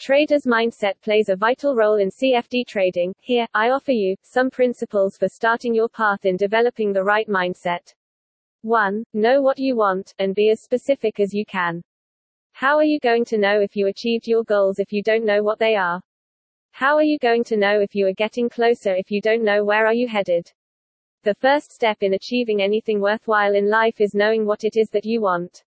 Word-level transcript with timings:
Trader's 0.00 0.46
mindset 0.46 0.94
plays 1.02 1.28
a 1.28 1.36
vital 1.36 1.76
role 1.76 1.96
in 1.96 2.08
CFD 2.08 2.66
trading. 2.66 3.14
Here, 3.20 3.46
I 3.52 3.68
offer 3.68 3.92
you 3.92 4.16
some 4.22 4.48
principles 4.48 5.18
for 5.18 5.28
starting 5.28 5.74
your 5.74 5.90
path 5.90 6.24
in 6.24 6.38
developing 6.38 6.90
the 6.90 7.04
right 7.04 7.28
mindset. 7.28 7.92
1. 8.62 9.04
Know 9.12 9.42
what 9.42 9.58
you 9.58 9.76
want, 9.76 10.14
and 10.18 10.34
be 10.34 10.48
as 10.48 10.62
specific 10.62 11.20
as 11.20 11.34
you 11.34 11.44
can. 11.44 11.82
How 12.52 12.78
are 12.78 12.84
you 12.84 12.98
going 12.98 13.26
to 13.26 13.36
know 13.36 13.60
if 13.60 13.76
you 13.76 13.88
achieved 13.88 14.26
your 14.26 14.42
goals 14.42 14.78
if 14.78 14.90
you 14.90 15.02
don't 15.02 15.26
know 15.26 15.42
what 15.42 15.58
they 15.58 15.76
are? 15.76 16.00
How 16.72 16.96
are 16.96 17.02
you 17.02 17.18
going 17.18 17.44
to 17.44 17.58
know 17.58 17.80
if 17.80 17.94
you 17.94 18.06
are 18.06 18.14
getting 18.14 18.48
closer 18.48 18.94
if 18.94 19.10
you 19.10 19.20
don't 19.20 19.44
know 19.44 19.64
where 19.64 19.86
are 19.86 19.92
you 19.92 20.08
headed? 20.08 20.50
The 21.24 21.34
first 21.34 21.72
step 21.72 21.98
in 22.00 22.14
achieving 22.14 22.62
anything 22.62 23.02
worthwhile 23.02 23.54
in 23.54 23.68
life 23.68 24.00
is 24.00 24.14
knowing 24.14 24.46
what 24.46 24.64
it 24.64 24.78
is 24.78 24.88
that 24.94 25.04
you 25.04 25.20
want. 25.20 25.62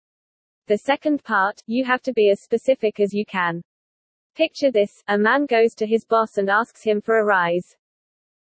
The 0.65 0.79
second 0.79 1.23
part, 1.23 1.61
you 1.67 1.85
have 1.85 2.01
to 2.01 2.13
be 2.13 2.31
as 2.31 2.41
specific 2.41 2.99
as 2.99 3.13
you 3.13 3.27
can. 3.27 3.61
Picture 4.35 4.71
this, 4.71 5.03
a 5.07 5.15
man 5.15 5.45
goes 5.45 5.75
to 5.75 5.85
his 5.85 6.05
boss 6.05 6.39
and 6.39 6.49
asks 6.49 6.81
him 6.83 7.01
for 7.01 7.19
a 7.19 7.23
rise. 7.23 7.77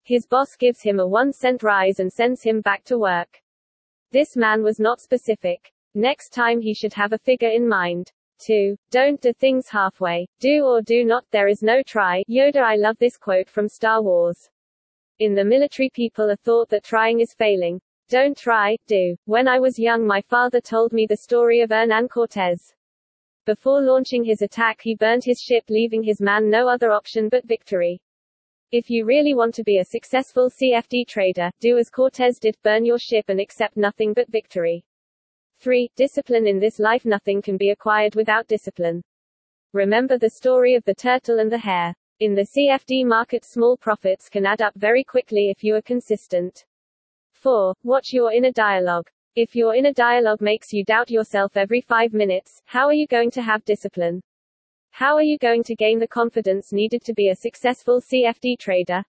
His 0.03 0.25
boss 0.25 0.55
gives 0.55 0.81
him 0.81 1.01
a 1.01 1.07
one 1.07 1.33
cent 1.33 1.63
rise 1.63 1.99
and 1.99 2.11
sends 2.11 2.41
him 2.41 2.61
back 2.61 2.85
to 2.85 2.97
work. 2.97 3.41
This 4.11 4.37
man 4.37 4.63
was 4.63 4.79
not 4.79 5.01
specific. 5.01 5.73
Next 5.93 6.29
time 6.29 6.61
he 6.61 6.73
should 6.73 6.93
have 6.93 7.11
a 7.11 7.17
figure 7.17 7.49
in 7.49 7.67
mind. 7.67 8.09
2. 8.39 8.77
Don't 8.89 9.19
do 9.19 9.33
things 9.33 9.67
halfway. 9.67 10.27
Do 10.39 10.65
or 10.65 10.81
do 10.81 11.03
not, 11.03 11.25
there 11.31 11.49
is 11.49 11.61
no 11.61 11.83
try. 11.85 12.23
Yoda 12.29 12.63
I 12.63 12.77
love 12.77 12.97
this 12.97 13.17
quote 13.17 13.49
from 13.49 13.67
Star 13.67 14.01
Wars. 14.01 14.49
In 15.19 15.35
the 15.35 15.43
military 15.43 15.89
people 15.89 16.31
are 16.31 16.37
thought 16.37 16.69
that 16.69 16.85
trying 16.85 17.19
is 17.19 17.33
failing. 17.33 17.81
Don't 18.07 18.37
try, 18.37 18.77
do. 18.87 19.15
When 19.25 19.47
I 19.47 19.59
was 19.59 19.77
young 19.77 20.07
my 20.07 20.21
father 20.21 20.61
told 20.61 20.93
me 20.93 21.05
the 21.05 21.17
story 21.17 21.59
of 21.59 21.69
Hernan 21.69 22.07
Cortez. 22.07 22.73
Before 23.45 23.81
launching 23.81 24.23
his 24.23 24.41
attack 24.41 24.81
he 24.81 24.95
burned 24.95 25.23
his 25.23 25.41
ship 25.41 25.63
leaving 25.67 26.03
his 26.03 26.21
man 26.21 26.49
no 26.49 26.67
other 26.67 26.91
option 26.91 27.27
but 27.27 27.43
victory. 27.45 27.99
If 28.71 28.89
you 28.89 29.03
really 29.03 29.33
want 29.33 29.55
to 29.55 29.63
be 29.63 29.79
a 29.79 29.85
successful 29.85 30.49
CFD 30.49 31.07
trader, 31.07 31.49
do 31.59 31.77
as 31.77 31.89
Cortez 31.89 32.39
did, 32.39 32.55
burn 32.63 32.85
your 32.85 32.99
ship 32.99 33.25
and 33.29 33.39
accept 33.39 33.75
nothing 33.75 34.13
but 34.13 34.29
victory. 34.29 34.85
3. 35.59 35.89
Discipline 35.95 36.47
in 36.47 36.59
this 36.59 36.79
life 36.79 37.03
Nothing 37.03 37.41
can 37.41 37.57
be 37.57 37.71
acquired 37.71 38.15
without 38.15 38.47
discipline. 38.47 39.01
Remember 39.73 40.17
the 40.17 40.29
story 40.29 40.75
of 40.75 40.83
the 40.85 40.95
turtle 40.95 41.39
and 41.39 41.51
the 41.51 41.57
hare. 41.57 41.93
In 42.19 42.35
the 42.35 42.47
CFD 42.55 43.05
market 43.05 43.43
small 43.43 43.75
profits 43.75 44.29
can 44.29 44.45
add 44.45 44.61
up 44.61 44.75
very 44.75 45.03
quickly 45.03 45.49
if 45.49 45.63
you 45.63 45.75
are 45.75 45.81
consistent. 45.81 46.65
4. 47.33 47.73
Watch 47.83 48.13
your 48.13 48.31
inner 48.31 48.51
dialogue. 48.51 49.09
If 49.33 49.55
your 49.55 49.73
inner 49.73 49.93
dialogue 49.93 50.41
makes 50.41 50.73
you 50.73 50.83
doubt 50.83 51.09
yourself 51.09 51.55
every 51.55 51.79
five 51.79 52.11
minutes, 52.11 52.61
how 52.65 52.87
are 52.87 52.93
you 52.93 53.07
going 53.07 53.31
to 53.31 53.41
have 53.41 53.63
discipline? 53.63 54.21
How 54.89 55.15
are 55.15 55.23
you 55.23 55.37
going 55.37 55.63
to 55.63 55.75
gain 55.75 55.99
the 55.99 56.07
confidence 56.07 56.73
needed 56.73 57.01
to 57.05 57.13
be 57.13 57.29
a 57.29 57.35
successful 57.37 58.01
CFD 58.01 58.59
trader? 58.59 59.05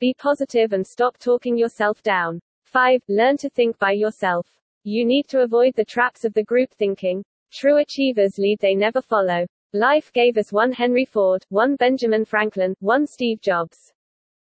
Be 0.00 0.12
positive 0.18 0.72
and 0.72 0.84
stop 0.84 1.18
talking 1.18 1.56
yourself 1.56 2.02
down. 2.02 2.40
5. 2.64 3.00
Learn 3.08 3.36
to 3.36 3.48
think 3.48 3.78
by 3.78 3.92
yourself. 3.92 4.48
You 4.82 5.04
need 5.04 5.28
to 5.28 5.42
avoid 5.42 5.76
the 5.76 5.84
traps 5.84 6.24
of 6.24 6.34
the 6.34 6.42
group 6.42 6.72
thinking. 6.72 7.22
True 7.52 7.76
achievers 7.76 8.38
lead 8.38 8.58
they 8.58 8.74
never 8.74 9.00
follow. 9.00 9.46
Life 9.72 10.12
gave 10.12 10.36
us 10.36 10.50
one 10.50 10.72
Henry 10.72 11.04
Ford, 11.04 11.44
one 11.50 11.76
Benjamin 11.76 12.24
Franklin, 12.24 12.74
one 12.80 13.06
Steve 13.06 13.40
Jobs. 13.40 13.92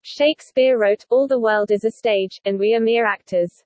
Shakespeare 0.00 0.78
wrote, 0.78 1.04
All 1.10 1.28
the 1.28 1.38
world 1.38 1.70
is 1.70 1.84
a 1.84 1.90
stage, 1.90 2.40
and 2.46 2.58
we 2.58 2.74
are 2.74 2.80
mere 2.80 3.04
actors. 3.04 3.62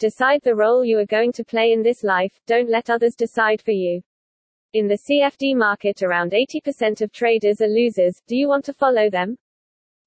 Decide 0.00 0.40
the 0.42 0.54
role 0.54 0.82
you 0.82 0.98
are 0.98 1.04
going 1.04 1.30
to 1.32 1.44
play 1.44 1.72
in 1.72 1.82
this 1.82 2.02
life, 2.02 2.32
don't 2.46 2.70
let 2.70 2.88
others 2.88 3.14
decide 3.14 3.60
for 3.60 3.72
you. 3.72 4.00
In 4.72 4.88
the 4.88 4.96
CFD 4.96 5.54
market 5.54 6.02
around 6.02 6.32
80% 6.32 7.02
of 7.02 7.12
traders 7.12 7.60
are 7.60 7.68
losers, 7.68 8.14
do 8.26 8.34
you 8.34 8.48
want 8.48 8.64
to 8.64 8.72
follow 8.72 9.10
them? 9.10 9.36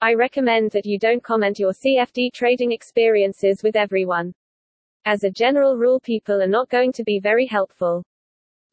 I 0.01 0.15
recommend 0.15 0.71
that 0.71 0.87
you 0.87 0.97
don't 0.97 1.21
comment 1.21 1.59
your 1.59 1.73
CFD 1.73 2.33
trading 2.33 2.71
experiences 2.71 3.61
with 3.61 3.75
everyone. 3.75 4.33
As 5.05 5.23
a 5.23 5.29
general 5.29 5.77
rule 5.77 5.99
people 5.99 6.41
are 6.41 6.47
not 6.47 6.69
going 6.69 6.91
to 6.93 7.03
be 7.03 7.19
very 7.19 7.45
helpful. 7.45 8.03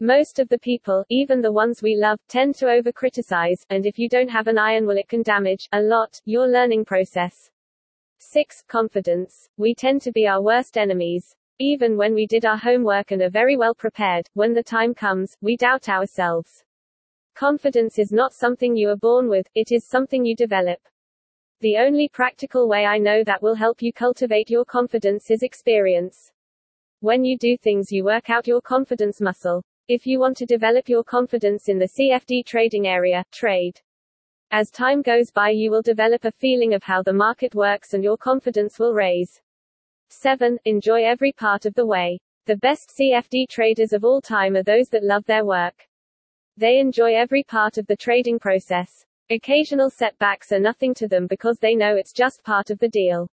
Most 0.01 0.39
of 0.39 0.49
the 0.49 0.59
people, 0.59 1.05
even 1.11 1.43
the 1.43 1.53
ones 1.53 1.83
we 1.83 1.97
love, 1.97 2.19
tend 2.31 2.55
to 2.55 2.71
over-criticize, 2.71 3.63
and 3.69 3.85
if 3.85 3.99
you 3.99 4.09
don't 4.09 4.31
have 4.31 4.47
an 4.47 4.57
iron 4.57 4.87
will 4.87 4.97
it 4.97 5.11
can 5.11 5.23
damage, 5.23 5.69
a 5.73 5.83
lot, 5.83 6.19
your 6.25 6.49
learning 6.49 6.87
process. 6.87 7.51
6. 8.23 8.63
Confidence. 8.69 9.49
We 9.57 9.75
tend 9.75 10.03
to 10.03 10.13
be 10.13 10.27
our 10.27 10.43
worst 10.43 10.77
enemies. 10.77 11.35
Even 11.59 11.97
when 11.97 12.13
we 12.13 12.27
did 12.27 12.45
our 12.45 12.59
homework 12.59 13.13
and 13.13 13.23
are 13.23 13.31
very 13.31 13.57
well 13.57 13.75
prepared, 13.75 14.29
when 14.35 14.53
the 14.53 14.63
time 14.63 14.93
comes, 14.93 15.35
we 15.41 15.57
doubt 15.57 15.89
ourselves. 15.89 16.63
Confidence 17.35 17.99
is 17.99 18.13
not 18.13 18.35
something 18.35 18.77
you 18.77 18.91
are 18.91 18.97
born 18.97 19.29
with, 19.29 19.47
it 19.55 19.73
is 19.73 19.89
something 19.89 20.25
you 20.25 20.37
develop. 20.37 20.79
The 21.61 21.79
only 21.79 22.09
practical 22.09 22.69
way 22.69 22.85
I 22.85 22.99
know 22.99 23.25
that 23.25 23.43
will 23.43 23.55
help 23.55 23.81
you 23.81 23.91
cultivate 23.91 24.51
your 24.51 24.67
confidence 24.67 25.31
is 25.31 25.43
experience. 25.43 26.31
When 27.01 27.25
you 27.25 27.39
do 27.39 27.57
things, 27.57 27.91
you 27.91 28.05
work 28.05 28.29
out 28.29 28.47
your 28.47 28.61
confidence 28.61 29.23
muscle. 29.23 29.63
If 29.89 30.07
you 30.07 30.21
want 30.21 30.37
to 30.37 30.47
develop 30.47 30.91
your 30.91 31.05
confidence 31.05 31.71
in 31.71 31.79
the 31.79 31.89
CFD 31.89 32.45
trading 32.45 32.87
area, 32.87 33.25
trade. 33.33 33.81
As 34.53 34.69
time 34.69 35.01
goes 35.01 35.31
by 35.31 35.51
you 35.51 35.71
will 35.71 35.81
develop 35.81 36.25
a 36.25 36.33
feeling 36.33 36.75
of 36.75 36.83
how 36.83 37.03
the 37.03 37.13
market 37.13 37.55
works 37.55 37.95
and 37.95 38.03
your 38.03 38.17
confidence 38.17 38.81
will 38.81 38.93
raise. 38.93 39.41
7. 40.09 40.59
Enjoy 40.65 41.05
every 41.05 41.31
part 41.31 41.67
of 41.67 41.75
the 41.75 41.87
way. 41.87 42.19
The 42.47 42.57
best 42.57 42.91
CFD 42.99 43.49
traders 43.49 43.93
of 43.93 44.05
all 44.05 44.21
time 44.21 44.57
are 44.57 44.65
those 44.65 44.89
that 44.89 45.05
love 45.05 45.25
their 45.27 45.45
work. 45.45 45.87
They 46.57 46.81
enjoy 46.81 47.15
every 47.15 47.45
part 47.45 47.79
of 47.79 47.87
the 47.87 47.95
trading 47.95 48.41
process. 48.41 48.91
Occasional 49.31 49.89
setbacks 49.89 50.51
are 50.51 50.59
nothing 50.59 50.95
to 50.95 51.07
them 51.07 51.29
because 51.29 51.59
they 51.61 51.77
know 51.77 51.95
it's 51.95 52.13
just 52.13 52.43
part 52.43 52.71
of 52.71 52.81
the 52.81 52.89
deal. 52.89 53.29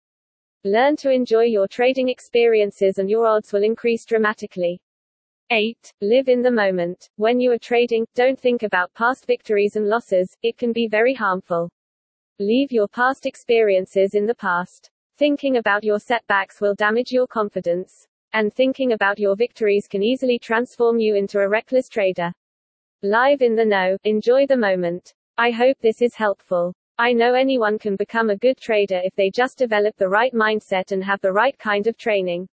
Learn 0.65 0.97
to 0.97 1.10
enjoy 1.10 1.44
your 1.44 1.66
trading 1.66 2.10
experiences 2.10 2.98
and 2.98 3.09
your 3.09 3.27
odds 3.27 3.54
will 3.54 3.65
increase 3.65 4.04
dramatically. 4.04 4.78
8. 5.51 5.93
Live 6.01 6.29
in 6.29 6.43
the 6.43 6.51
moment. 6.51 7.09
When 7.19 7.39
you 7.39 7.53
are 7.53 7.59
trading, 7.59 8.05
don't 8.17 8.39
think 8.39 8.65
about 8.65 8.93
past 8.95 9.27
victories 9.27 9.77
and 9.77 9.87
losses, 9.87 10.37
it 10.43 10.59
can 10.59 10.73
be 10.73 10.89
very 10.89 11.15
harmful. 11.15 11.71
Leave 12.41 12.73
your 12.73 12.89
past 12.89 13.27
experiences 13.27 14.15
in 14.15 14.27
the 14.27 14.34
past. 14.34 14.91
Thinking 15.19 15.59
about 15.59 15.84
your 15.84 16.01
setbacks 16.01 16.61
will 16.61 16.75
damage 16.75 17.12
your 17.12 17.29
confidence. 17.29 18.09
And 18.33 18.53
thinking 18.53 18.91
about 18.91 19.21
your 19.21 19.37
victories 19.37 19.87
can 19.87 20.03
easily 20.03 20.37
transform 20.41 20.99
you 20.99 21.15
into 21.15 21.39
a 21.39 21.49
reckless 21.49 21.89
trader. 21.89 22.33
Live 23.05 23.41
in 23.41 23.55
the 23.55 23.65
know, 23.65 23.97
enjoy 24.03 24.47
the 24.49 24.57
moment. 24.57 25.15
I 25.39 25.53
hope 25.53 25.77
this 25.81 26.03
is 26.03 26.17
helpful. 26.17 26.75
I 26.99 27.13
know 27.13 27.34
anyone 27.34 27.78
can 27.78 27.95
become 27.95 28.31
a 28.31 28.37
good 28.37 28.57
trader 28.57 29.01
if 29.05 29.15
they 29.15 29.31
just 29.31 29.59
develop 29.59 29.95
the 29.97 30.09
right 30.09 30.34
mindset 30.34 30.91
and 30.91 31.05
have 31.05 31.21
the 31.21 31.33
right 31.33 31.57
kind 31.57 31.87
of 31.87 31.97
training. 31.97 32.49